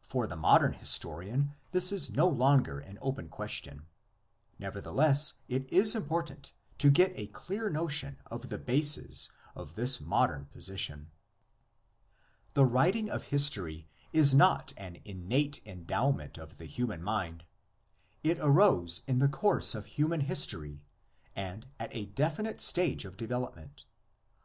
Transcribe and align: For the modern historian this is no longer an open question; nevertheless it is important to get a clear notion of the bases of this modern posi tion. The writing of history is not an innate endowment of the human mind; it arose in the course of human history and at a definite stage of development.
For 0.00 0.28
the 0.28 0.36
modern 0.36 0.74
historian 0.74 1.56
this 1.72 1.90
is 1.90 2.08
no 2.10 2.28
longer 2.28 2.78
an 2.78 2.98
open 3.02 3.28
question; 3.28 3.88
nevertheless 4.60 5.34
it 5.48 5.68
is 5.72 5.96
important 5.96 6.52
to 6.78 6.88
get 6.88 7.10
a 7.16 7.26
clear 7.26 7.68
notion 7.68 8.18
of 8.28 8.48
the 8.48 8.58
bases 8.58 9.28
of 9.56 9.74
this 9.74 10.00
modern 10.00 10.48
posi 10.54 10.78
tion. 10.78 11.10
The 12.54 12.64
writing 12.64 13.10
of 13.10 13.24
history 13.24 13.88
is 14.12 14.32
not 14.32 14.72
an 14.76 14.98
innate 15.04 15.60
endowment 15.66 16.38
of 16.38 16.58
the 16.58 16.66
human 16.66 17.02
mind; 17.02 17.42
it 18.22 18.38
arose 18.40 19.02
in 19.08 19.18
the 19.18 19.26
course 19.26 19.74
of 19.74 19.86
human 19.86 20.20
history 20.20 20.80
and 21.34 21.66
at 21.80 21.92
a 21.92 22.06
definite 22.06 22.60
stage 22.60 23.04
of 23.04 23.16
development. 23.16 23.84